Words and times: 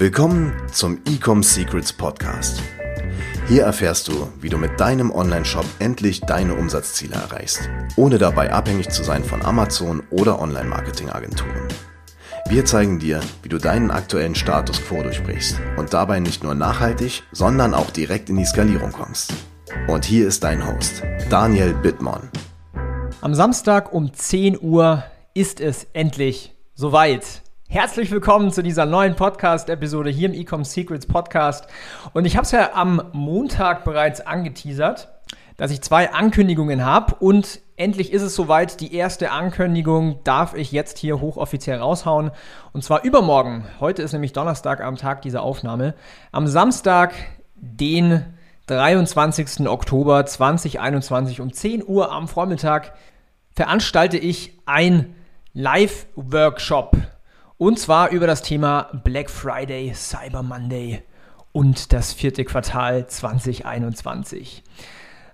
Willkommen 0.00 0.54
zum 0.70 1.00
Ecom 1.08 1.42
Secrets 1.42 1.92
Podcast. 1.92 2.62
Hier 3.48 3.64
erfährst 3.64 4.06
du, 4.06 4.28
wie 4.40 4.48
du 4.48 4.56
mit 4.56 4.78
deinem 4.78 5.10
Online-Shop 5.10 5.64
endlich 5.80 6.20
deine 6.20 6.54
Umsatzziele 6.54 7.16
erreichst, 7.16 7.68
ohne 7.96 8.18
dabei 8.18 8.52
abhängig 8.52 8.90
zu 8.90 9.02
sein 9.02 9.24
von 9.24 9.44
Amazon 9.44 10.04
oder 10.10 10.40
Online-Marketing-Agenturen. 10.40 11.66
Wir 12.48 12.64
zeigen 12.64 13.00
dir, 13.00 13.18
wie 13.42 13.48
du 13.48 13.58
deinen 13.58 13.90
aktuellen 13.90 14.36
Status 14.36 14.80
quo 14.80 15.02
durchbrichst 15.02 15.60
und 15.76 15.92
dabei 15.92 16.20
nicht 16.20 16.44
nur 16.44 16.54
nachhaltig, 16.54 17.24
sondern 17.32 17.74
auch 17.74 17.90
direkt 17.90 18.30
in 18.30 18.36
die 18.36 18.44
Skalierung 18.44 18.92
kommst. 18.92 19.34
Und 19.88 20.04
hier 20.04 20.28
ist 20.28 20.44
dein 20.44 20.64
Host, 20.64 21.02
Daniel 21.28 21.74
Bittmann. 21.74 22.30
Am 23.20 23.34
Samstag 23.34 23.92
um 23.92 24.14
10 24.14 24.60
Uhr 24.60 25.02
ist 25.34 25.60
es 25.60 25.88
endlich 25.92 26.54
soweit. 26.76 27.42
Herzlich 27.70 28.10
willkommen 28.10 28.50
zu 28.50 28.62
dieser 28.62 28.86
neuen 28.86 29.14
Podcast-Episode 29.14 30.08
hier 30.08 30.30
im 30.30 30.34
Ecom 30.34 30.64
Secrets 30.64 31.04
Podcast. 31.04 31.66
Und 32.14 32.24
ich 32.24 32.34
habe 32.34 32.46
es 32.46 32.50
ja 32.52 32.70
am 32.72 33.02
Montag 33.12 33.84
bereits 33.84 34.22
angeteasert, 34.22 35.08
dass 35.58 35.70
ich 35.70 35.82
zwei 35.82 36.10
Ankündigungen 36.14 36.82
habe 36.86 37.16
und 37.16 37.60
endlich 37.76 38.14
ist 38.14 38.22
es 38.22 38.34
soweit. 38.34 38.80
Die 38.80 38.94
erste 38.94 39.32
Ankündigung 39.32 40.24
darf 40.24 40.54
ich 40.54 40.72
jetzt 40.72 40.96
hier 40.96 41.20
hochoffiziell 41.20 41.78
raushauen. 41.78 42.30
Und 42.72 42.84
zwar 42.84 43.04
übermorgen. 43.04 43.66
Heute 43.80 44.00
ist 44.00 44.14
nämlich 44.14 44.32
Donnerstag 44.32 44.80
am 44.80 44.96
Tag 44.96 45.20
dieser 45.20 45.42
Aufnahme. 45.42 45.94
Am 46.32 46.46
Samstag, 46.46 47.12
den 47.54 48.24
23. 48.68 49.68
Oktober 49.68 50.24
2021 50.24 51.42
um 51.42 51.52
10 51.52 51.86
Uhr 51.86 52.12
am 52.12 52.28
Vormittag 52.28 52.94
veranstalte 53.54 54.16
ich 54.16 54.58
ein 54.64 55.14
Live-Workshop 55.52 56.96
und 57.58 57.78
zwar 57.78 58.10
über 58.10 58.26
das 58.26 58.42
Thema 58.42 58.88
Black 59.04 59.28
Friday, 59.28 59.92
Cyber 59.92 60.42
Monday 60.42 61.02
und 61.52 61.92
das 61.92 62.12
vierte 62.12 62.44
Quartal 62.44 63.08
2021. 63.08 64.62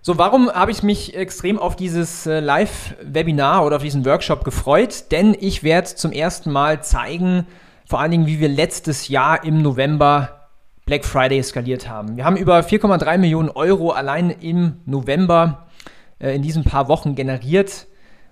So, 0.00 0.18
warum 0.18 0.50
habe 0.50 0.70
ich 0.70 0.82
mich 0.82 1.14
extrem 1.14 1.58
auf 1.58 1.76
dieses 1.76 2.26
äh, 2.26 2.40
Live-Webinar 2.40 3.64
oder 3.64 3.76
auf 3.76 3.82
diesen 3.82 4.04
Workshop 4.04 4.44
gefreut? 4.44 5.12
Denn 5.12 5.36
ich 5.38 5.62
werde 5.62 5.94
zum 5.94 6.12
ersten 6.12 6.50
Mal 6.50 6.82
zeigen, 6.82 7.46
vor 7.86 8.00
allen 8.00 8.10
Dingen, 8.10 8.26
wie 8.26 8.40
wir 8.40 8.48
letztes 8.48 9.08
Jahr 9.08 9.44
im 9.44 9.62
November 9.62 10.48
Black 10.86 11.04
Friday 11.04 11.42
skaliert 11.42 11.88
haben. 11.88 12.16
Wir 12.16 12.24
haben 12.24 12.36
über 12.36 12.60
4,3 12.60 13.18
Millionen 13.18 13.48
Euro 13.50 13.90
allein 13.90 14.30
im 14.30 14.80
November 14.84 15.68
äh, 16.18 16.34
in 16.34 16.42
diesen 16.42 16.64
paar 16.64 16.88
Wochen 16.88 17.14
generiert 17.14 17.86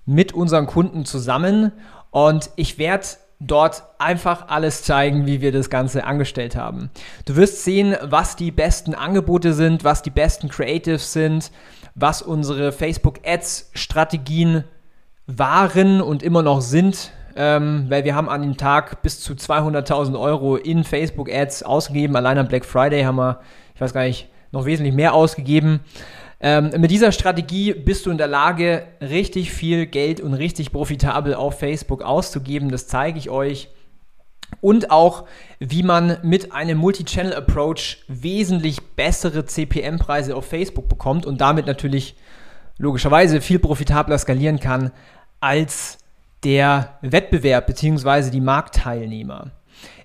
mit 0.04 0.32
unseren 0.32 0.66
Kunden 0.66 1.04
zusammen. 1.04 1.72
Und 2.10 2.50
ich 2.56 2.76
werde 2.78 3.06
dort 3.46 3.82
einfach 3.98 4.48
alles 4.48 4.82
zeigen, 4.82 5.26
wie 5.26 5.40
wir 5.40 5.52
das 5.52 5.70
Ganze 5.70 6.04
angestellt 6.04 6.56
haben. 6.56 6.90
Du 7.24 7.36
wirst 7.36 7.64
sehen, 7.64 7.96
was 8.02 8.36
die 8.36 8.50
besten 8.50 8.94
Angebote 8.94 9.52
sind, 9.52 9.84
was 9.84 10.02
die 10.02 10.10
besten 10.10 10.48
Creatives 10.48 11.12
sind, 11.12 11.50
was 11.94 12.22
unsere 12.22 12.72
Facebook 12.72 13.20
Ads 13.26 13.70
Strategien 13.74 14.64
waren 15.26 16.00
und 16.00 16.22
immer 16.22 16.42
noch 16.42 16.60
sind, 16.60 17.12
ähm, 17.36 17.86
weil 17.88 18.04
wir 18.04 18.14
haben 18.14 18.28
an 18.28 18.42
dem 18.42 18.56
Tag 18.56 19.02
bis 19.02 19.20
zu 19.20 19.34
200.000 19.34 20.18
Euro 20.18 20.56
in 20.56 20.84
Facebook 20.84 21.32
Ads 21.32 21.62
ausgegeben. 21.62 22.16
Allein 22.16 22.38
am 22.38 22.48
Black 22.48 22.64
Friday 22.64 23.04
haben 23.04 23.16
wir, 23.16 23.40
ich 23.74 23.80
weiß 23.80 23.92
gar 23.92 24.04
nicht, 24.04 24.28
noch 24.52 24.66
wesentlich 24.66 24.94
mehr 24.94 25.14
ausgegeben. 25.14 25.80
Ähm, 26.44 26.72
mit 26.78 26.90
dieser 26.90 27.12
Strategie 27.12 27.72
bist 27.72 28.04
du 28.04 28.10
in 28.10 28.18
der 28.18 28.26
Lage, 28.26 28.84
richtig 29.00 29.52
viel 29.52 29.86
Geld 29.86 30.20
und 30.20 30.34
richtig 30.34 30.72
profitabel 30.72 31.34
auf 31.34 31.60
Facebook 31.60 32.02
auszugeben. 32.02 32.68
Das 32.68 32.88
zeige 32.88 33.16
ich 33.18 33.30
euch. 33.30 33.68
Und 34.60 34.90
auch, 34.90 35.24
wie 35.60 35.84
man 35.84 36.18
mit 36.22 36.52
einem 36.52 36.78
Multi-Channel-Approach 36.78 38.04
wesentlich 38.08 38.82
bessere 38.96 39.46
CPM-Preise 39.46 40.34
auf 40.34 40.44
Facebook 40.44 40.88
bekommt 40.88 41.26
und 41.26 41.40
damit 41.40 41.66
natürlich 41.66 42.16
logischerweise 42.76 43.40
viel 43.40 43.60
profitabler 43.60 44.18
skalieren 44.18 44.58
kann 44.58 44.90
als 45.40 45.98
der 46.42 46.98
Wettbewerb 47.02 47.68
bzw. 47.68 48.30
die 48.30 48.40
Marktteilnehmer. 48.40 49.52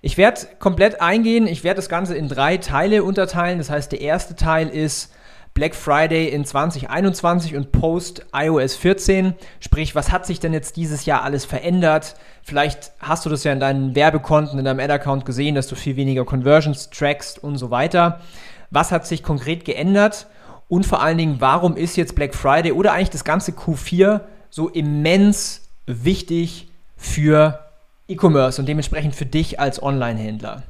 Ich 0.01 0.17
werde 0.17 0.41
komplett 0.59 1.01
eingehen, 1.01 1.47
ich 1.47 1.63
werde 1.63 1.77
das 1.77 1.89
Ganze 1.89 2.15
in 2.15 2.29
drei 2.29 2.57
Teile 2.57 3.03
unterteilen. 3.03 3.57
Das 3.57 3.71
heißt, 3.71 3.91
der 3.91 4.01
erste 4.01 4.35
Teil 4.35 4.69
ist, 4.69 5.11
Black 5.57 5.73
Friday 5.73 6.27
in 6.27 6.45
2021 6.45 7.55
und 7.55 7.71
Post 7.71 8.27
iOS 8.31 8.75
14. 8.75 9.33
Sprich, 9.59 9.95
was 9.95 10.11
hat 10.11 10.23
sich 10.23 10.39
denn 10.39 10.53
jetzt 10.53 10.75
dieses 10.75 11.07
Jahr 11.07 11.23
alles 11.23 11.45
verändert? 11.45 12.13
Vielleicht 12.43 12.91
hast 12.99 13.25
du 13.25 13.31
das 13.31 13.43
ja 13.43 13.53
in 13.53 13.59
deinen 13.59 13.95
Werbekonten, 13.95 14.59
in 14.59 14.65
deinem 14.65 14.79
Ad-Account 14.79 15.25
gesehen, 15.25 15.55
dass 15.55 15.65
du 15.65 15.73
viel 15.73 15.95
weniger 15.95 16.25
Conversions 16.25 16.91
trackst 16.91 17.43
und 17.43 17.57
so 17.57 17.71
weiter. 17.71 18.21
Was 18.69 18.91
hat 18.91 19.07
sich 19.07 19.23
konkret 19.23 19.65
geändert? 19.65 20.27
Und 20.67 20.85
vor 20.85 21.01
allen 21.01 21.17
Dingen, 21.17 21.37
warum 21.39 21.75
ist 21.75 21.97
jetzt 21.97 22.13
Black 22.13 22.35
Friday 22.35 22.71
oder 22.71 22.93
eigentlich 22.93 23.09
das 23.09 23.23
ganze 23.25 23.53
Q4 23.53 24.21
so 24.51 24.69
immens 24.69 25.67
wichtig 25.87 26.67
für 26.97 27.65
E-Commerce 28.07 28.61
und 28.61 28.67
dementsprechend 28.67 29.15
für 29.15 29.25
dich 29.25 29.59
als 29.59 29.81
Online-Händler? 29.81 30.61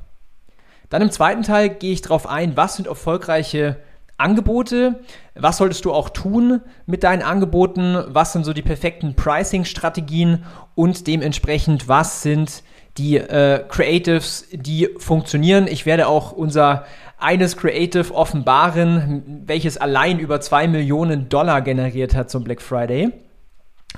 Dann 0.90 1.02
im 1.02 1.12
zweiten 1.12 1.44
Teil 1.44 1.68
gehe 1.68 1.92
ich 1.92 2.02
darauf 2.02 2.26
ein, 2.26 2.56
was 2.56 2.78
sind 2.78 2.88
erfolgreiche 2.88 3.76
Angebote. 4.18 5.00
Was 5.36 5.58
solltest 5.58 5.86
du 5.86 5.94
auch 5.94 6.10
tun 6.10 6.62
mit 6.86 7.04
deinen 7.04 7.22
Angeboten? 7.22 8.04
Was 8.08 8.34
sind 8.34 8.44
so 8.44 8.54
die 8.54 8.62
perfekten 8.62 9.16
Pricing-Strategien? 9.16 10.44
Und 10.76 11.08
dementsprechend, 11.08 11.88
was 11.88 12.24
sind 12.24 12.64
die 12.98 13.18
äh, 13.18 13.64
Creatives, 13.68 14.48
die 14.52 14.90
funktionieren? 14.98 15.68
Ich 15.68 15.86
werde 15.86 16.08
auch 16.08 16.32
unser 16.32 16.86
eines 17.20 17.58
Creative 17.58 18.14
offenbaren, 18.14 19.44
welches 19.46 19.78
allein 19.78 20.20
über 20.20 20.40
2 20.40 20.68
Millionen 20.68 21.30
Dollar 21.30 21.62
generiert 21.62 22.16
hat 22.16 22.30
zum 22.30 22.44
Black 22.44 22.62
Friday. 22.62 23.12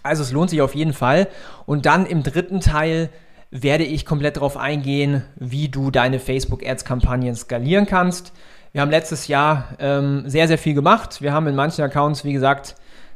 Also 0.04 0.24
es 0.24 0.32
lohnt 0.32 0.50
sich 0.50 0.62
auf 0.62 0.76
jeden 0.76 0.94
Fall. 0.94 1.28
Und 1.66 1.86
dann 1.86 2.06
im 2.06 2.24
dritten 2.24 2.62
Teil 2.62 3.10
werde 3.52 3.84
ich 3.84 4.06
komplett 4.06 4.38
darauf 4.38 4.58
eingehen, 4.58 5.24
wie 5.36 5.70
du 5.70 5.92
deine 5.92 6.20
Facebook-Ads-Kampagnen 6.20 7.36
skalieren 7.36 7.86
kannst. 7.86 8.32
Wir 8.72 8.82
haben 8.82 8.92
letztes 8.92 9.28
Jahr 9.28 9.70
ähm, 9.80 10.24
sehr, 10.28 10.48
sehr 10.48 10.60
viel 10.60 10.76
gemacht. 10.76 11.22
Wir 11.22 11.34
haben 11.34 11.48
in 11.48 11.56
manchen 11.56 11.84
Accounts, 11.84 12.24
wie 12.24 12.34
gesagt, 12.34 12.76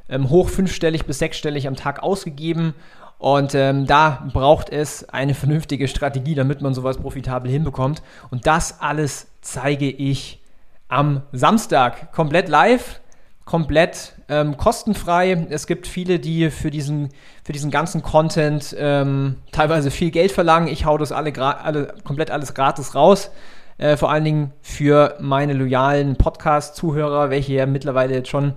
ähm, 0.10 0.30
hoch 0.30 0.50
fünfstellig 0.50 1.06
bis 1.06 1.20
sechsstellig 1.20 1.68
am 1.68 1.76
Tag 1.76 2.02
ausgegeben. 2.02 2.74
Und 3.20 3.54
ähm, 3.54 3.86
da 3.86 4.28
braucht 4.34 4.70
es 4.70 5.08
eine 5.10 5.36
vernünftige 5.36 5.88
Strategie, 5.88 6.36
damit 6.36 6.62
man 6.62 6.74
sowas 6.74 6.98
profitabel 6.98 7.52
hinbekommt. 7.52 8.02
Und 8.32 8.48
das 8.48 8.82
alles 8.82 9.28
zeige 9.42 9.90
ich 9.90 10.42
am 10.90 11.22
Samstag 11.32 12.12
komplett 12.12 12.50
live, 12.50 13.00
komplett 13.46 14.14
ähm, 14.30 14.58
kostenfrei. 14.58 15.46
Es 15.52 15.68
gibt 15.68 15.86
viele, 15.86 16.20
die 16.20 16.50
für 16.50 16.72
diesen, 16.72 17.10
für 17.44 17.54
diesen 17.54 17.70
ganzen 17.70 18.02
Content 18.02 18.76
ähm, 18.78 19.38
teilweise 19.52 19.92
viel 19.92 20.10
Geld 20.10 20.32
verlangen. 20.32 20.68
Ich 20.68 20.86
hau 20.86 20.98
das 20.98 21.12
alle, 21.12 21.38
alle 21.38 21.94
komplett 22.04 22.32
alles 22.32 22.56
gratis 22.56 22.96
raus. 22.96 23.30
Äh, 23.78 23.98
vor 23.98 24.12
allen 24.12 24.24
Dingen 24.24 24.52
für 24.62 25.16
meine 25.20 25.54
loyalen 25.54 26.16
Podcast-Zuhörer, 26.16 27.30
welche 27.30 27.54
ja 27.54 27.66
mittlerweile 27.66 28.14
jetzt 28.14 28.30
schon 28.30 28.54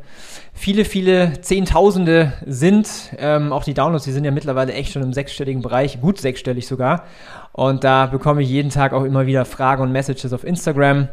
viele, 0.53 0.85
viele 0.85 1.41
Zehntausende 1.41 2.33
sind. 2.45 2.89
Ähm, 3.19 3.53
auch 3.53 3.65
die 3.65 3.75
Downloads, 3.75 4.05
die 4.05 4.13
sind 4.13 4.25
ja 4.25 4.31
mittlerweile 4.31 4.73
echt 4.73 4.93
schon 4.93 5.03
im 5.03 5.13
sechsstelligen 5.13 5.63
Bereich, 5.63 6.01
gut 6.01 6.19
sechsstellig 6.21 6.67
sogar. 6.67 7.05
Und 7.53 7.85
da 7.85 8.07
bekomme 8.07 8.43
ich 8.43 8.49
jeden 8.49 8.71
Tag 8.71 8.93
auch 8.93 9.05
immer 9.05 9.27
wieder 9.27 9.45
Fragen 9.45 9.83
und 9.83 9.93
Messages 9.93 10.33
auf 10.33 10.45
Instagram. 10.45 11.09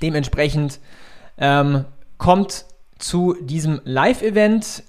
Dementsprechend 0.00 0.78
ähm, 1.38 1.84
kommt 2.18 2.66
zu 2.98 3.36
diesem 3.40 3.80
Live-Event 3.84 4.84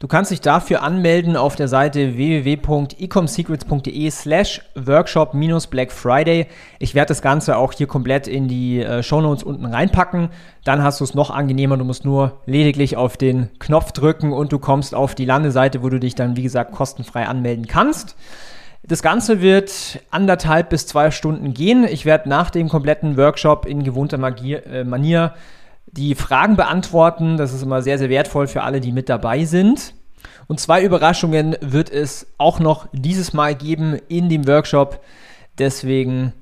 Du 0.00 0.08
kannst 0.08 0.32
dich 0.32 0.40
dafür 0.40 0.82
anmelden 0.82 1.36
auf 1.36 1.54
der 1.54 1.68
Seite 1.68 2.16
www.ecomsecrets.de 2.16 4.10
slash 4.10 4.60
workshop-black 4.74 5.92
Friday. 5.92 6.48
Ich 6.80 6.96
werde 6.96 7.08
das 7.08 7.22
Ganze 7.22 7.56
auch 7.56 7.72
hier 7.72 7.86
komplett 7.86 8.26
in 8.26 8.48
die 8.48 8.80
äh, 8.80 9.04
Shownotes 9.04 9.44
unten 9.44 9.66
reinpacken. 9.66 10.30
Dann 10.64 10.82
hast 10.82 10.98
du 10.98 11.04
es 11.04 11.14
noch 11.14 11.30
angenehmer. 11.30 11.76
Du 11.76 11.84
musst 11.84 12.04
nur 12.04 12.40
lediglich 12.44 12.96
auf 12.96 13.16
den 13.16 13.50
Knopf 13.60 13.92
drücken 13.92 14.32
und 14.32 14.52
du 14.52 14.58
kommst 14.58 14.96
auf 14.96 15.14
die 15.14 15.26
Landeseite, 15.26 15.82
wo 15.82 15.88
du 15.88 16.00
dich 16.00 16.16
dann, 16.16 16.36
wie 16.36 16.42
gesagt, 16.42 16.72
kostenfrei 16.72 17.26
anmelden 17.26 17.68
kannst. 17.68 18.16
Das 18.82 19.00
Ganze 19.00 19.40
wird 19.40 20.00
anderthalb 20.10 20.70
bis 20.70 20.86
zwei 20.86 21.10
Stunden 21.12 21.54
gehen. 21.54 21.84
Ich 21.84 22.04
werde 22.04 22.28
nach 22.28 22.50
dem 22.50 22.68
kompletten 22.68 23.16
Workshop 23.16 23.64
in 23.64 23.84
gewohnter 23.84 24.18
Magier, 24.18 24.66
äh, 24.66 24.84
Manier 24.84 25.34
die 25.96 26.14
Fragen 26.14 26.56
beantworten. 26.56 27.36
Das 27.36 27.52
ist 27.52 27.62
immer 27.62 27.82
sehr, 27.82 27.98
sehr 27.98 28.10
wertvoll 28.10 28.46
für 28.46 28.62
alle, 28.62 28.80
die 28.80 28.92
mit 28.92 29.08
dabei 29.08 29.44
sind. 29.44 29.94
Und 30.46 30.60
zwei 30.60 30.82
Überraschungen 30.82 31.56
wird 31.60 31.90
es 31.90 32.26
auch 32.38 32.60
noch 32.60 32.86
dieses 32.92 33.32
Mal 33.32 33.54
geben 33.54 33.98
in 34.08 34.28
dem 34.28 34.46
Workshop. 34.46 35.00
Deswegen, 35.58 36.32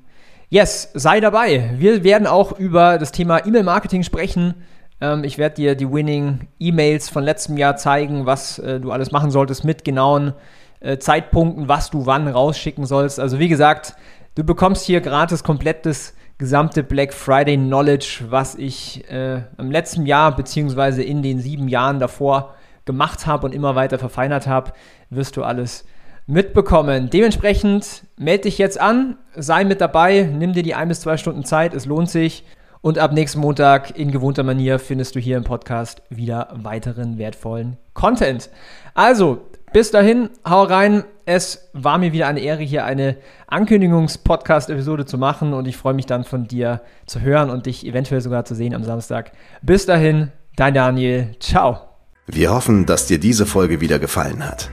yes, 0.49 0.89
sei 0.93 1.19
dabei. 1.19 1.71
Wir 1.77 2.03
werden 2.03 2.27
auch 2.27 2.57
über 2.57 2.97
das 2.97 3.11
Thema 3.11 3.45
E-Mail-Marketing 3.45 4.03
sprechen. 4.03 4.55
Ähm, 4.99 5.23
ich 5.23 5.37
werde 5.37 5.55
dir 5.55 5.75
die 5.75 5.91
Winning 5.91 6.47
E-Mails 6.59 7.09
von 7.09 7.23
letztem 7.23 7.57
Jahr 7.57 7.77
zeigen, 7.77 8.25
was 8.25 8.59
äh, 8.59 8.79
du 8.79 8.91
alles 8.91 9.11
machen 9.11 9.31
solltest 9.31 9.63
mit 9.63 9.85
genauen 9.85 10.33
äh, 10.79 10.97
Zeitpunkten, 10.97 11.67
was 11.69 11.89
du 11.91 12.05
wann 12.05 12.27
rausschicken 12.27 12.85
sollst. 12.85 13.19
Also 13.19 13.39
wie 13.39 13.47
gesagt, 13.47 13.95
Du 14.35 14.43
bekommst 14.43 14.85
hier 14.85 14.99
gratis 14.99 15.43
komplettes 15.43 16.15
gesamte 16.37 16.83
Black 16.83 17.13
Friday 17.13 17.57
Knowledge, 17.57 18.25
was 18.29 18.55
ich 18.55 19.09
äh, 19.09 19.41
im 19.57 19.71
letzten 19.71 20.05
Jahr 20.05 20.35
beziehungsweise 20.35 21.03
in 21.03 21.21
den 21.21 21.39
sieben 21.39 21.67
Jahren 21.67 21.99
davor 21.99 22.55
gemacht 22.85 23.27
habe 23.27 23.45
und 23.45 23.53
immer 23.53 23.75
weiter 23.75 23.99
verfeinert 23.99 24.47
habe, 24.47 24.73
wirst 25.09 25.37
du 25.37 25.43
alles 25.43 25.85
mitbekommen. 26.25 27.09
Dementsprechend 27.09 28.03
melde 28.17 28.43
dich 28.43 28.57
jetzt 28.57 28.79
an, 28.79 29.17
sei 29.35 29.63
mit 29.63 29.81
dabei, 29.81 30.29
nimm 30.31 30.53
dir 30.53 30.63
die 30.63 30.75
ein 30.75 30.87
bis 30.87 31.01
zwei 31.01 31.17
Stunden 31.17 31.45
Zeit, 31.45 31.73
es 31.73 31.85
lohnt 31.85 32.09
sich. 32.09 32.43
Und 32.81 32.99
ab 32.99 33.13
nächsten 33.13 33.39
Montag 33.39 33.97
in 33.97 34.11
gewohnter 34.11 34.43
Manier 34.43 34.77
findest 34.77 35.15
du 35.15 35.19
hier 35.19 35.37
im 35.37 35.45
Podcast 35.45 36.01
wieder 36.09 36.49
weiteren 36.53 37.17
wertvollen 37.17 37.77
Content. 37.93 38.49
Also, 38.93 39.41
bis 39.71 39.91
dahin, 39.91 40.29
hau 40.45 40.63
rein. 40.63 41.05
Es 41.25 41.69
war 41.71 41.99
mir 41.99 42.11
wieder 42.11 42.27
eine 42.27 42.41
Ehre, 42.41 42.63
hier 42.63 42.83
eine 42.83 43.15
Ankündigungs-Podcast-Episode 43.47 45.05
zu 45.05 45.17
machen 45.17 45.53
und 45.53 45.67
ich 45.67 45.77
freue 45.77 45.93
mich 45.93 46.05
dann 46.05 46.25
von 46.25 46.47
dir 46.47 46.81
zu 47.05 47.21
hören 47.21 47.49
und 47.49 47.65
dich 47.65 47.85
eventuell 47.85 48.19
sogar 48.19 48.43
zu 48.43 48.55
sehen 48.55 48.75
am 48.75 48.83
Samstag. 48.83 49.31
Bis 49.61 49.85
dahin, 49.85 50.33
dein 50.57 50.73
Daniel. 50.73 51.33
Ciao. 51.39 51.79
Wir 52.27 52.51
hoffen, 52.51 52.85
dass 52.85 53.07
dir 53.07 53.19
diese 53.19 53.45
Folge 53.45 53.79
wieder 53.79 53.99
gefallen 53.99 54.45
hat. 54.45 54.69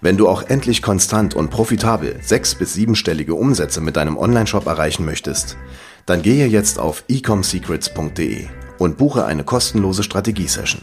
Wenn 0.00 0.16
du 0.16 0.28
auch 0.28 0.42
endlich 0.44 0.80
konstant 0.80 1.34
und 1.34 1.50
profitabel 1.50 2.16
sechs- 2.22 2.54
bis 2.54 2.72
siebenstellige 2.72 3.34
Umsätze 3.34 3.82
mit 3.82 3.96
deinem 3.96 4.16
Onlineshop 4.16 4.66
erreichen 4.66 5.04
möchtest, 5.04 5.58
dann 6.06 6.22
gehe 6.22 6.46
jetzt 6.46 6.78
auf 6.78 7.04
ecomsecrets.de 7.08 8.46
und 8.78 8.96
buche 8.96 9.26
eine 9.26 9.44
kostenlose 9.44 10.02
Strategiesession. 10.02 10.82